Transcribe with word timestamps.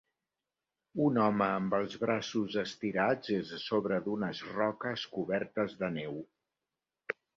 Un 1.07 1.17
home 1.25 1.49
amb 1.57 1.75
els 1.79 1.97
braços 2.03 2.57
estirats 2.61 3.33
és 3.37 3.51
a 3.57 3.59
sobre 3.67 3.99
d'unes 4.07 4.41
roques 4.57 5.05
cobertes 5.19 5.77
de 5.83 5.91
neu. 6.01 6.19